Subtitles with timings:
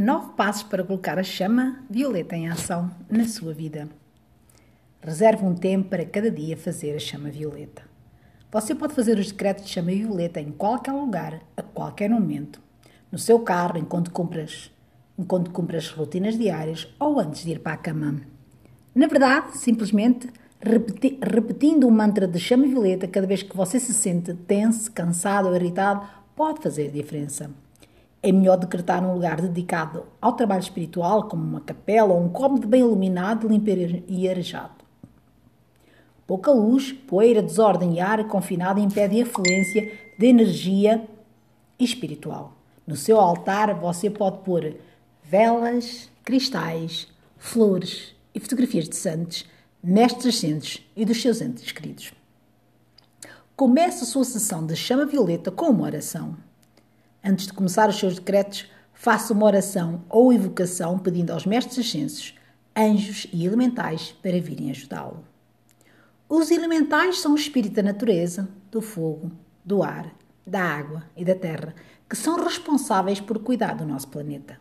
[0.00, 3.88] Nove passos para colocar a chama violeta em ação na sua vida.
[5.02, 7.82] Reserve um tempo para cada dia fazer a chama violeta.
[8.52, 12.62] Você pode fazer os decretos de chama violeta em qualquer lugar, a qualquer momento.
[13.10, 14.70] No seu carro, enquanto compras,
[15.18, 18.20] enquanto cumpre as rotinas diárias ou antes de ir para a cama.
[18.94, 20.30] Na verdade, simplesmente
[20.60, 25.48] repeti repetindo o mantra de chama violeta cada vez que você se sente tenso, cansado
[25.48, 26.06] ou irritado
[26.36, 27.50] pode fazer diferença.
[28.22, 32.66] É melhor decretar um lugar dedicado ao trabalho espiritual, como uma capela ou um cômodo
[32.66, 33.70] bem iluminado, limpo
[34.08, 34.78] e arejado.
[36.26, 41.08] Pouca luz, poeira, desordem e ar confinado impedem a fluência de energia
[41.78, 42.52] espiritual.
[42.86, 44.74] No seu altar você pode pôr
[45.22, 47.06] velas, cristais,
[47.38, 49.46] flores e fotografias de santos,
[49.82, 52.12] mestres ascendentes e dos seus entes queridos.
[53.56, 56.36] Comece a sua sessão de chama violeta com uma oração.
[57.24, 62.34] Antes de começar os seus decretos, faça uma oração ou evocação pedindo aos mestres ascensos,
[62.76, 65.24] anjos e elementais para virem ajudá-lo.
[66.28, 69.32] Os elementais são o espírito da natureza, do fogo,
[69.64, 70.14] do ar,
[70.46, 71.74] da água e da terra,
[72.08, 74.58] que são responsáveis por cuidar do nosso planeta.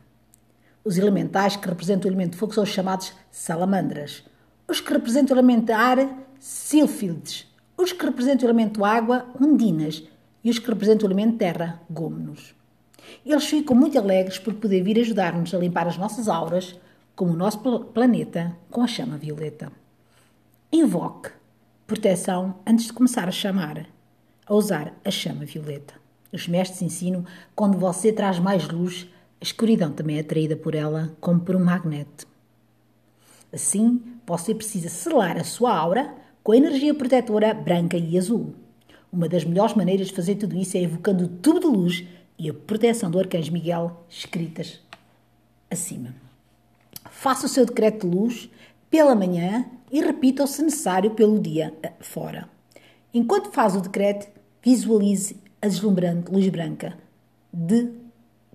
[0.83, 4.23] Os elementais que representam o elemento fogo são os chamados salamandras.
[4.67, 5.97] Os que representam o elemento ar,
[6.39, 7.45] sílfides.
[7.75, 10.03] Os que representam o elemento água, ondinas.
[10.43, 12.55] E os que representam o elemento terra, gômenos.
[13.25, 16.75] Eles ficam muito alegres por poder vir ajudar-nos a limpar as nossas auras,
[17.15, 19.71] como o nosso planeta, com a chama violeta.
[20.71, 21.31] Invoque
[21.85, 23.87] proteção antes de começar a chamar,
[24.45, 25.93] a usar a chama violeta.
[26.31, 29.07] Os mestres ensinam quando você traz mais luz,
[29.39, 32.25] a escuridão também é atraída por ela, como por um magnete.
[33.51, 38.53] Assim, você precisa selar a sua aura com a energia protetora branca e azul.
[39.11, 42.05] Uma das melhores maneiras de fazer tudo isso é evocando o tubo de luz
[42.37, 44.79] e a proteção do Arcanjo Miguel escritas
[45.71, 46.13] acima.
[47.09, 48.49] Faça o seu decreto de luz
[48.89, 52.49] pela manhã e repita-o se necessário pelo dia fora.
[53.13, 54.27] Enquanto faz o decreto,
[54.61, 56.97] visualize a deslumbrante luz branca
[57.51, 57.89] de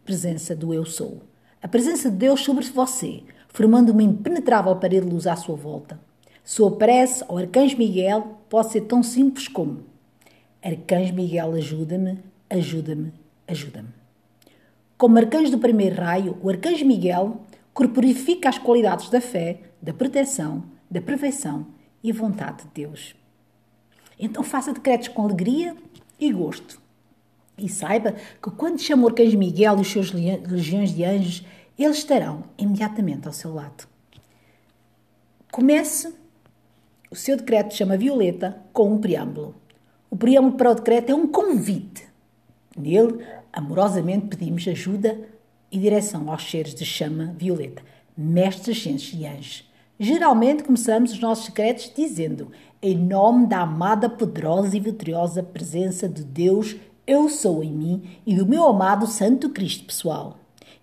[0.05, 1.23] presença do Eu Sou.
[1.63, 5.99] A presença de Deus sobre você, formando uma impenetrável parede de luz à sua volta.
[6.45, 9.85] Sua prece ao Arcanjo Miguel pode ser tão simples como
[10.63, 12.19] Arcanjo Miguel, ajuda-me,
[12.49, 13.13] ajuda-me,
[13.49, 13.89] ajuda-me.
[14.97, 17.41] Como arcanjo do primeiro raio, o arcanjo Miguel
[17.75, 21.67] corporifica as qualidades da fé, da proteção, da perfeição
[22.05, 23.17] e vontade de Deus.
[24.19, 25.77] Então faça decretos com alegria
[26.21, 26.81] e gosto.
[27.59, 31.45] E saiba que quando chama o arcanjo Miguel e os seus legiões de anjos,
[31.77, 33.89] eles estarão imediatamente ao seu lado.
[35.51, 36.15] Comece
[37.11, 39.55] o seu decreto chama Violeta com um preâmbulo.
[40.13, 42.05] O preâmbulo para o decreto é um convite.
[42.77, 45.19] Nele, amorosamente pedimos ajuda
[45.71, 47.81] e direção aos seres de chama violeta,
[48.15, 49.73] mestres ciências e anjos.
[49.99, 52.53] Geralmente começamos os nossos secretos dizendo:
[52.83, 58.35] Em nome da amada, poderosa e vitoriosa presença de Deus, eu sou em mim e
[58.35, 60.37] do meu amado Santo Cristo pessoal.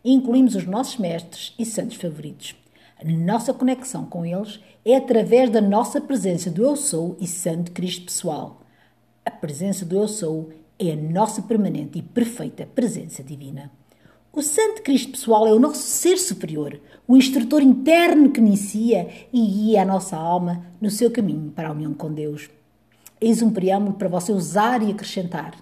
[0.03, 2.55] E incluímos os nossos mestres e santos favoritos.
[2.99, 7.71] A nossa conexão com eles é através da nossa presença do Eu Sou e Santo
[7.73, 8.59] Cristo pessoal.
[9.29, 13.71] A presença do Eu Sou é a nossa permanente e perfeita presença divina.
[14.33, 19.39] O Santo Cristo pessoal é o nosso ser superior, o instrutor interno que inicia e
[19.39, 22.49] guia a nossa alma no seu caminho para a união com Deus.
[23.21, 25.53] Eis um preâmbulo para você usar e acrescentar.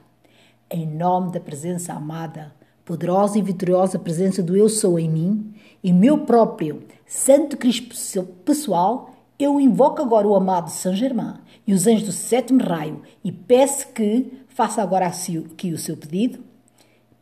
[0.72, 5.92] Em nome da presença amada, poderosa e vitoriosa presença do Eu Sou em mim e
[5.92, 12.04] meu próprio Santo Cristo pessoal, eu invoco agora o amado São Germain e os anjos
[12.04, 16.40] do sétimo raio e peço que faça agora aqui o seu pedido.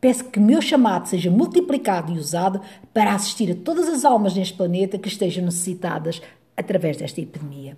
[0.00, 2.60] Peço que meu chamado seja multiplicado e usado
[2.94, 6.22] para assistir a todas as almas neste planeta que estejam necessitadas
[6.56, 7.76] através desta epidemia.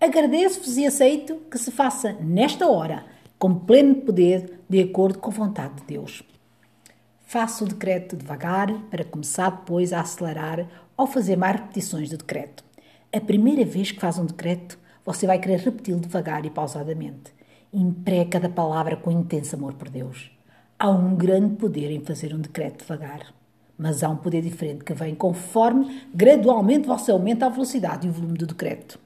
[0.00, 3.04] Agradeço-vos e aceito que se faça nesta hora,
[3.38, 6.22] com pleno poder, de acordo com a vontade de Deus.
[7.26, 12.62] Faço o decreto devagar para começar depois a acelerar ou fazer mais repetições do decreto.
[13.14, 17.32] A primeira vez que faz um decreto, você vai querer repeti-lo devagar e pausadamente.
[17.72, 20.32] Empregue cada palavra com intenso amor por Deus.
[20.76, 23.32] Há um grande poder em fazer um decreto devagar,
[23.78, 28.12] mas há um poder diferente que vem conforme gradualmente você aumenta a velocidade e o
[28.12, 28.98] volume do decreto.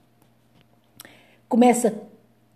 [1.46, 1.92] Começa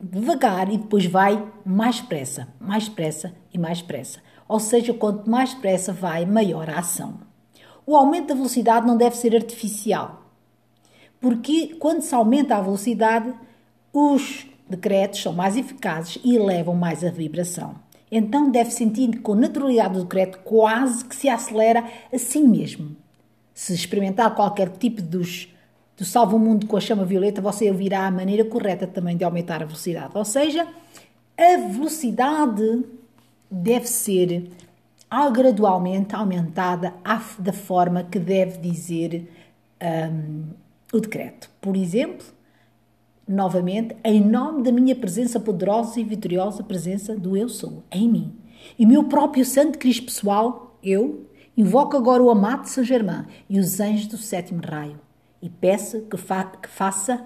[0.00, 4.20] devagar e depois vai mais pressa, mais pressa e mais pressa.
[4.48, 7.20] Ou seja, quanto mais pressa vai, maior a ação.
[7.84, 10.21] O aumento da velocidade não deve ser artificial,
[11.22, 13.32] porque quando se aumenta a velocidade,
[13.92, 17.76] os decretos são mais eficazes e elevam mais a vibração.
[18.10, 22.96] então deve sentir com naturalidade o decreto quase que se acelera assim mesmo.
[23.54, 25.48] Se experimentar qualquer tipo dos,
[25.96, 29.62] do salvo mundo com a chama violeta, você ouvirá a maneira correta também de aumentar
[29.62, 30.10] a velocidade.
[30.14, 30.66] Ou seja,
[31.38, 32.84] a velocidade
[33.48, 34.50] deve ser
[35.32, 36.94] gradualmente aumentada
[37.38, 39.30] da forma que deve dizer
[40.10, 40.44] um,
[40.92, 41.50] o decreto.
[41.60, 42.26] Por exemplo,
[43.26, 48.36] novamente, em nome da minha presença poderosa e vitoriosa presença do Eu Sou em mim.
[48.78, 53.80] E meu próprio Santo Cristo pessoal, eu, invoco agora o amado São Germain e os
[53.80, 55.00] anjos do sétimo raio
[55.40, 57.24] e peço que, fa que faça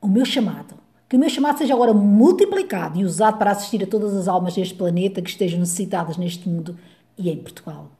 [0.00, 0.74] o meu chamado.
[1.08, 4.54] Que o meu chamado seja agora multiplicado e usado para assistir a todas as almas
[4.54, 6.76] deste planeta que estejam necessitadas neste mundo
[7.16, 7.90] e em Portugal.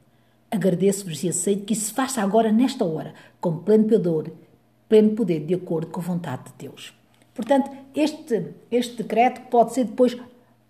[0.50, 4.32] Agradeço-vos e aceito que isso se faça agora, nesta hora, com pleno poder,
[4.88, 6.92] pleno poder, de acordo com a vontade de Deus.
[7.34, 10.16] Portanto, este, este decreto pode ser depois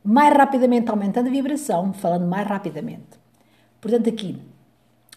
[0.03, 3.19] mais rapidamente aumentando a vibração, falando mais rapidamente.
[3.81, 4.39] Portanto, aqui,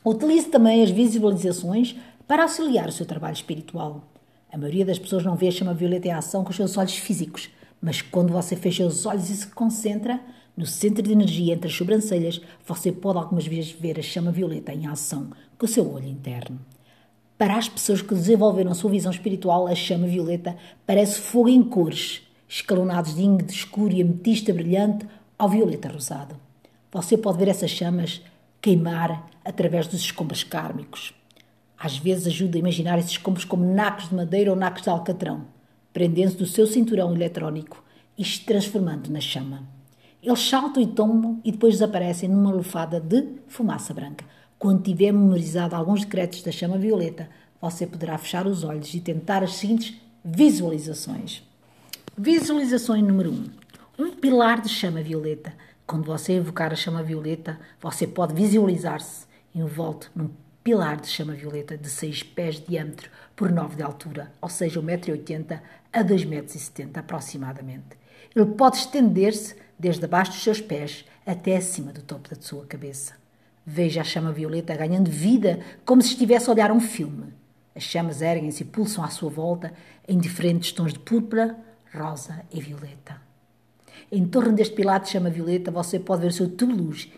[0.05, 1.95] utilize também as visualizações
[2.27, 4.03] para auxiliar o seu trabalho espiritual.
[4.51, 6.95] A maioria das pessoas não vê a chama violeta em ação com os seus olhos
[6.95, 7.49] físicos,
[7.81, 10.19] mas quando você fecha os olhos e se concentra
[10.55, 14.73] no centro de energia entre as sobrancelhas, você pode algumas vezes ver a chama violeta
[14.73, 16.59] em ação com o seu olho interno.
[17.39, 22.21] Para as pessoas que desenvolveram sua visão espiritual, a chama violeta parece fogo em cores,
[22.49, 25.07] escalonados de índigo escuro e ametista brilhante
[25.37, 26.35] ao violeta rosado.
[26.91, 28.21] Você pode ver essas chamas
[28.61, 31.13] queimar através dos escombros kármicos.
[31.79, 35.45] Às vezes ajuda a imaginar esses escombros como nacos de madeira ou nacos de alcatrão,
[35.93, 37.81] prendendo-se do seu cinturão eletrónico
[38.17, 39.63] e se transformando na chama.
[40.21, 44.25] Eles saltam e tombam e depois desaparecem numa lufada de fumaça branca.
[44.59, 47.29] Quando tiver memorizado alguns decretos da chama violeta,
[47.61, 51.41] você poderá fechar os olhos e tentar as seguintes visualizações.
[52.17, 53.33] Visualização número 1.
[53.33, 53.49] Um.
[54.03, 55.53] um pilar de chama violeta.
[55.87, 59.25] Quando você invocar a chama violeta, você pode visualizar-se
[59.55, 60.29] envolto num
[60.61, 64.81] pilar de chama violeta de 6 pés de diâmetro por 9 de altura, ou seja,
[64.81, 65.61] 1,80m
[65.93, 67.97] a 2,70m aproximadamente.
[68.35, 73.13] Ele pode estender-se desde abaixo dos seus pés até acima do topo da sua cabeça.
[73.65, 77.33] Veja a chama violeta ganhando vida como se estivesse a olhar um filme.
[77.75, 79.73] As chamas erguem-se e pulsam à sua volta
[80.07, 81.57] em diferentes tons de púrpura,
[81.93, 83.21] rosa e violeta.
[84.11, 87.11] Em torno deste pilar de chama violeta você pode ver o seu tubo luz.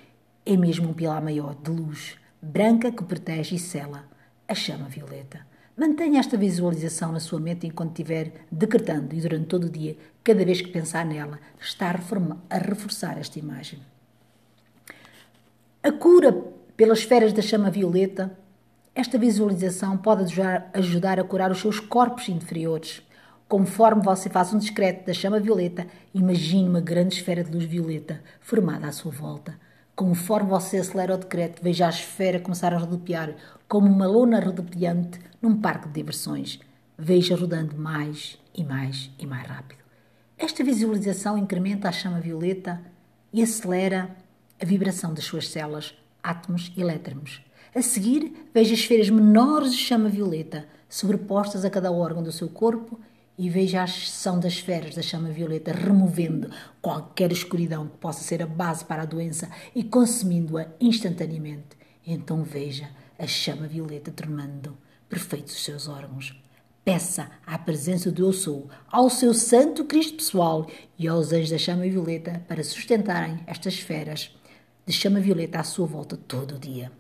[0.46, 4.06] É mesmo um pilar maior de luz, branca que protege e sela
[4.48, 5.46] a chama violeta.
[5.78, 10.44] Mantenha esta visualização na sua mente enquanto estiver decretando e durante todo o dia, cada
[10.44, 11.90] vez que pensar nela, está
[12.50, 13.80] a reforçar esta imagem.
[15.84, 16.32] A cura
[16.78, 18.38] pelas esferas da chama violeta,
[18.94, 20.32] esta visualização pode
[20.74, 23.02] ajudar a curar os seus corpos inferiores.
[23.48, 28.22] Conforme você faz um discreto da chama violeta, imagine uma grande esfera de luz violeta
[28.40, 29.60] formada à sua volta.
[29.96, 33.34] Conforme você acelera o decreto, veja a esfera começar a rodopiar
[33.68, 36.60] como uma lona rodopiante num parque de diversões.
[36.96, 39.82] Veja rodando mais e mais e mais rápido.
[40.38, 42.80] Esta visualização incrementa a chama violeta
[43.34, 44.16] e acelera
[44.62, 47.42] a vibração das suas células, átomos e elétrons.
[47.74, 53.00] A seguir, veja esferas menores de chama violeta sobrepostas a cada órgão do seu corpo
[53.38, 58.44] e veja a ação das esferas da chama violeta removendo qualquer escuridão que possa ser
[58.44, 61.78] a base para a doença e consumindo-a instantaneamente.
[62.06, 64.78] Então veja a chama violeta tornando
[65.08, 66.40] perfeitos os seus órgãos.
[66.84, 70.68] Peça à presença do Eu Sou, ao seu Santo Cristo pessoal
[71.00, 74.36] e aos anjos da chama violeta para sustentarem estas esferas
[74.86, 76.92] de chama violeta à sua volta todo o dia.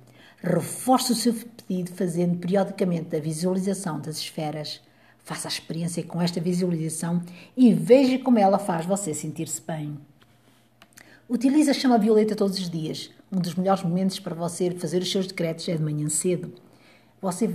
[0.44, 4.82] Reforce o seu pedido fazendo periodicamente a visualização das esferas
[5.24, 7.22] Faça a experiência com esta visualização
[7.56, 9.98] e veja como ela faz você sentir-se bem.
[11.30, 13.12] Utilize a chama violeta todos os dias.
[13.32, 16.54] Um dos melhores momentos para você fazer os seus decretos é de manhã cedo.
[17.22, 17.50] Você,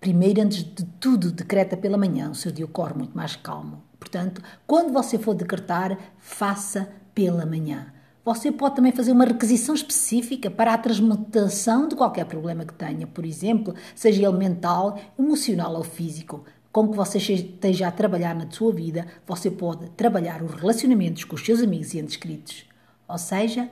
[0.00, 3.82] primeiro, antes de tudo, decreta pela manhã, o seu dia corre muito mais calmo.
[3.98, 7.92] Portanto, quando você for decretar, faça pela manhã.
[8.24, 13.06] Você pode também fazer uma requisição específica para a transmutação de qualquer problema que tenha,
[13.06, 18.48] por exemplo, seja ele mental, emocional ou físico com que você esteja a trabalhar na
[18.50, 22.64] sua vida, você pode trabalhar os relacionamentos com os seus amigos e entes queridos.
[23.08, 23.68] Ou seja,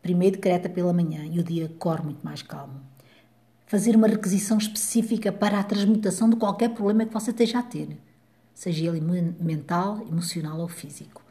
[0.00, 2.80] primeiro decreta pela manhã e o dia corre muito mais calmo.
[3.66, 7.98] Fazer uma requisição específica para a transmutação de qualquer problema que você esteja a ter,
[8.54, 9.00] seja ele
[9.40, 11.25] mental, emocional ou físico.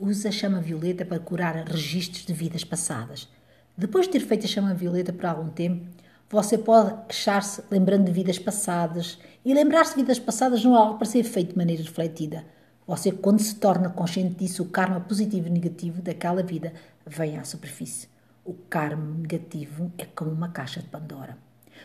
[0.00, 3.28] Use a chama violeta para curar registros de vidas passadas.
[3.76, 5.88] Depois de ter feito a chama violeta por algum tempo,
[6.30, 10.98] você pode achar-se lembrando de vidas passadas e lembrar-se de vidas passadas não é algo
[10.98, 12.44] para ser feito de maneira refletida.
[12.86, 16.72] Você, quando se torna consciente disso, o karma positivo e negativo daquela vida
[17.04, 18.08] vêm à superfície.
[18.44, 21.36] O karma negativo é como uma caixa de Pandora.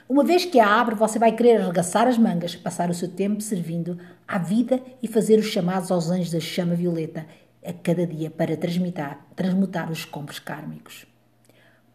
[0.07, 3.41] Uma vez que a abre, você vai querer arregaçar as mangas, passar o seu tempo
[3.41, 7.25] servindo à vida e fazer os chamados aos anjos da chama violeta
[7.65, 11.05] a cada dia para transmutar, transmutar os escombros kármicos.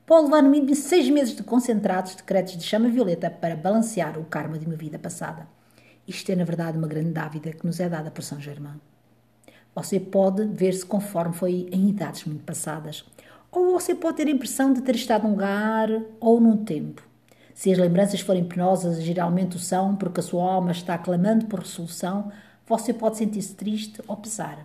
[0.06, 4.24] Pode levar no mínimo seis meses de concentrados decretos de chama violeta para balancear o
[4.24, 5.46] karma de uma vida passada.
[6.06, 8.80] Isto é, na verdade, uma grande dávida que nos é dada por São Germain.
[9.74, 13.04] Você pode ver-se conforme foi em idades muito passadas,
[13.52, 17.02] ou você pode ter a impressão de ter estado num lugar ou num tempo.
[17.54, 21.60] Se as lembranças forem penosas, geralmente o são, porque a sua alma está clamando por
[21.60, 22.32] resolução,
[22.66, 24.64] você pode sentir-se triste ou pesar.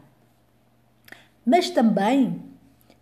[1.46, 2.42] Mas também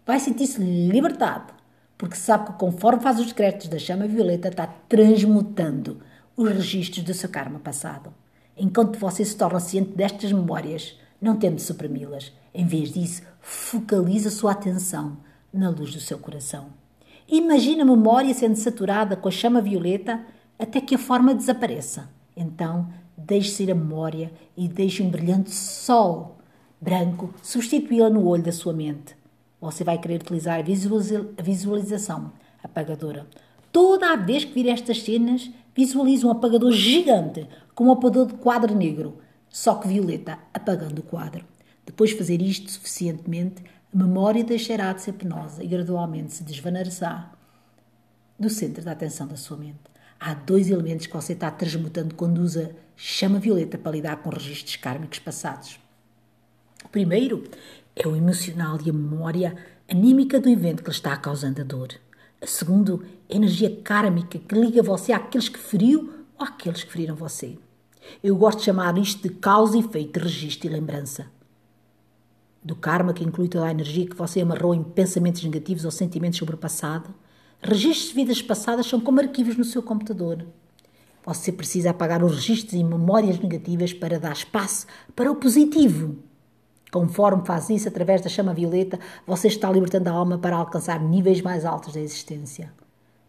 [0.05, 1.53] vai sentir-se libertado,
[1.97, 6.01] porque sabe que conforme faz os decretos da chama violeta, está transmutando
[6.35, 8.13] os registros do seu karma passado.
[8.57, 12.33] Enquanto você se torna ciente destas memórias, não tente suprimi-las.
[12.53, 15.17] Em vez disso, focalize a sua atenção
[15.53, 16.69] na luz do seu coração.
[17.27, 20.21] Imagine a memória sendo saturada com a chama violeta
[20.57, 22.09] até que a forma desapareça.
[22.35, 26.40] Então, deixe ir a memória e deixe um brilhante sol
[26.81, 29.15] branco substituí-la no olho da sua mente.
[29.61, 32.31] Você vai querer utilizar a visualização
[32.63, 33.27] apagadora.
[33.71, 38.33] Toda a vez que vir estas cenas, visualize um apagador gigante, com um apagador de
[38.33, 41.45] quadro negro, só que violeta, apagando o quadro.
[41.85, 47.31] Depois de fazer isto suficientemente, a memória deixará de ser penosa e gradualmente se desvanecerá
[48.39, 49.79] do centro da atenção da sua mente.
[50.19, 54.75] Há dois elementos que você está transmutando quando usa chama violeta para lidar com registros
[54.75, 55.79] kármicos passados.
[56.91, 57.43] Primeiro
[57.95, 59.55] é o emocional e a memória
[59.89, 61.89] anímica do evento que lhe está causando a dor.
[62.41, 67.15] O segundo a energia kármica que liga você àqueles que feriu ou àqueles que feriram
[67.15, 67.57] você.
[68.21, 71.27] Eu gosto de chamar isto de causa e efeito, registro e lembrança
[72.63, 76.37] do karma, que inclui toda a energia que você amarrou em pensamentos negativos ou sentimentos
[76.37, 77.13] sobre o passado.
[77.61, 80.45] Registros de vidas passadas são como arquivos no seu computador.
[81.25, 86.17] Você precisa apagar os registros e memórias negativas para dar espaço para o positivo.
[86.91, 91.41] Conforme faz isso através da chama violeta, você está libertando a alma para alcançar níveis
[91.41, 92.69] mais altos da existência.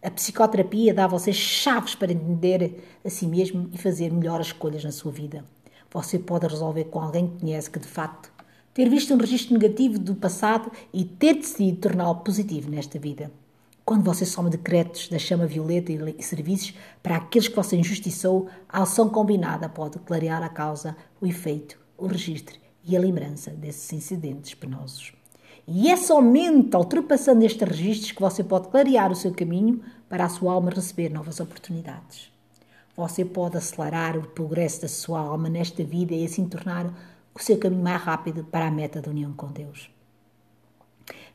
[0.03, 4.83] A psicoterapia dá a você chaves para entender a si mesmo e fazer melhores escolhas
[4.83, 5.45] na sua vida.
[5.93, 8.29] Você pode resolver com alguém que conhece que, de facto,
[8.73, 13.31] ter visto um registro negativo do passado e ter decidido torná-lo positivo nesta vida.
[13.85, 18.81] Quando você soma decretos da chama violeta e serviços para aqueles que você injustiçou, a
[18.81, 24.53] ação combinada pode clarear a causa, o efeito, o registro e a lembrança desses incidentes
[24.53, 25.13] penosos.
[25.67, 30.29] E é somente ultrapassando estes registros que você pode clarear o seu caminho para a
[30.29, 32.31] sua alma receber novas oportunidades.
[32.95, 36.93] Você pode acelerar o progresso da sua alma nesta vida e assim tornar
[37.33, 39.89] o seu caminho mais rápido para a meta da união com Deus.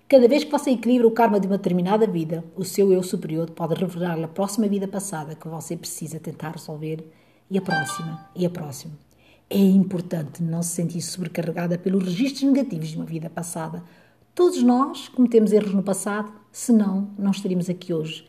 [0.08, 3.50] Cada vez que você equilibra o karma de uma determinada vida, o seu eu superior
[3.50, 7.04] pode revelar a próxima vida passada que você precisa tentar resolver
[7.50, 9.07] e a próxima e a próxima.
[9.50, 13.82] É importante não se sentir sobrecarregada pelos registros negativos de uma vida passada.
[14.34, 18.28] Todos nós cometemos erros no passado, senão não estaríamos aqui hoje.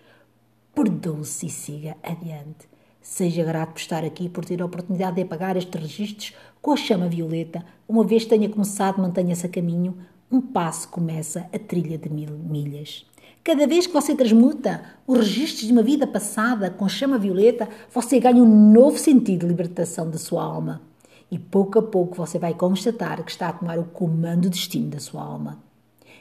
[0.73, 2.69] Perdoe-se e siga adiante.
[3.01, 6.77] Seja grato por estar aqui, por ter a oportunidade de apagar estes registros com a
[6.77, 7.65] chama violeta.
[7.85, 9.97] Uma vez tenha começado, mantenha-se a caminho.
[10.31, 13.05] Um passo começa a trilha de mil milhas.
[13.43, 18.21] Cada vez que você transmuta os registros de uma vida passada com chama violeta, você
[18.21, 20.87] ganha um novo sentido de libertação da sua alma.
[21.31, 24.89] E pouco a pouco você vai constatar que está a tomar o comando do destino
[24.89, 25.59] da sua alma.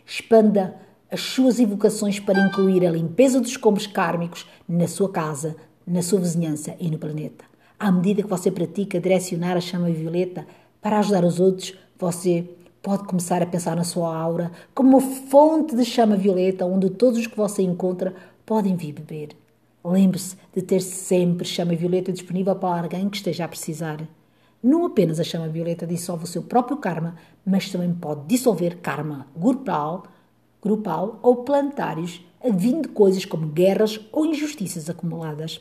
[0.06, 0.76] Expanda
[1.10, 6.20] as suas evocações para incluir a limpeza dos escombros kármicos na sua casa, na sua
[6.20, 7.44] vizinhança e no planeta.
[7.78, 10.46] À medida que você pratica direcionar a chama violeta
[10.80, 12.44] para ajudar os outros, você
[12.82, 17.18] pode começar a pensar na sua aura como uma fonte de chama violeta onde todos
[17.18, 19.30] os que você encontra podem vir beber.
[19.84, 24.00] Lembre-se de ter sempre chama violeta disponível para alguém que esteja a precisar.
[24.62, 29.26] Não apenas a chama violeta dissolve o seu próprio karma, mas também pode dissolver karma
[29.36, 30.06] grupal,
[30.60, 32.20] grupal ou planetários,
[32.54, 35.60] vindo de coisas como guerras ou injustiças acumuladas.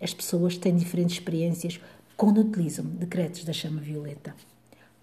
[0.00, 1.80] As pessoas têm diferentes experiências
[2.16, 4.34] quando utilizam decretos da chama violeta.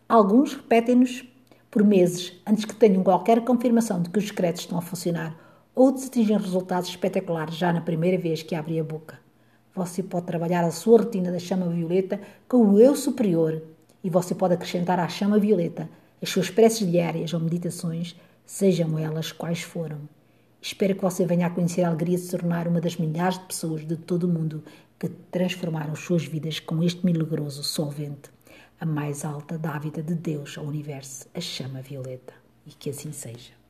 [0.07, 1.23] Alguns repetem-nos
[1.71, 5.35] por meses antes que tenham qualquer confirmação de que os decretos estão a funcionar.
[5.73, 9.22] Outros atingem resultados espetaculares já na primeira vez que abrem a boca.
[9.75, 13.61] Você pode trabalhar a sua rotina da chama violeta com o eu superior
[14.03, 15.89] e você pode acrescentar à chama violeta
[16.21, 18.15] as suas preces diárias ou meditações,
[18.45, 19.99] sejam elas quais foram.
[20.61, 23.45] Espero que você venha a conhecer a alegria de se tornar uma das milhares de
[23.45, 24.63] pessoas de todo o mundo
[24.97, 28.29] que transformaram suas vidas com este milagroso solvente,
[28.79, 32.33] a mais alta dávida de Deus ao universo, a chama violeta.
[32.65, 33.62] E que assim seja.